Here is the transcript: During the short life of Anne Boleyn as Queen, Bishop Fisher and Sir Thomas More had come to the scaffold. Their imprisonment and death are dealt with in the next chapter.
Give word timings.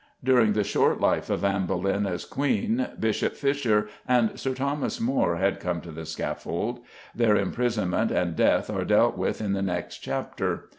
During 0.23 0.53
the 0.53 0.63
short 0.63 0.99
life 0.99 1.29
of 1.29 1.45
Anne 1.45 1.67
Boleyn 1.67 2.07
as 2.07 2.25
Queen, 2.25 2.87
Bishop 2.99 3.35
Fisher 3.35 3.87
and 4.07 4.31
Sir 4.39 4.55
Thomas 4.55 4.99
More 4.99 5.35
had 5.35 5.59
come 5.59 5.79
to 5.81 5.91
the 5.91 6.07
scaffold. 6.07 6.79
Their 7.13 7.35
imprisonment 7.35 8.09
and 8.09 8.35
death 8.35 8.71
are 8.71 8.83
dealt 8.83 9.15
with 9.15 9.39
in 9.41 9.53
the 9.53 9.61
next 9.61 9.99
chapter. 9.99 10.69